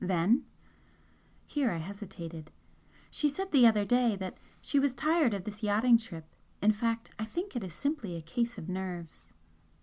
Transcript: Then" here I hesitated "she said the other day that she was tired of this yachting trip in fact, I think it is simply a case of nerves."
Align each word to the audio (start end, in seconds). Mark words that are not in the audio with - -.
Then" 0.03 0.45
here 1.45 1.69
I 1.69 1.77
hesitated 1.77 2.49
"she 3.11 3.29
said 3.29 3.51
the 3.51 3.67
other 3.67 3.85
day 3.85 4.15
that 4.15 4.39
she 4.59 4.79
was 4.79 4.95
tired 4.95 5.35
of 5.35 5.43
this 5.43 5.61
yachting 5.61 5.99
trip 5.99 6.25
in 6.59 6.71
fact, 6.71 7.11
I 7.19 7.23
think 7.25 7.55
it 7.55 7.63
is 7.63 7.75
simply 7.75 8.15
a 8.15 8.21
case 8.23 8.57
of 8.57 8.67
nerves." 8.67 9.31